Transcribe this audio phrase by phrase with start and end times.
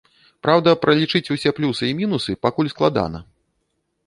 [0.45, 3.19] Праўда, пралічыць усе плюсы і мінусы пакуль складана.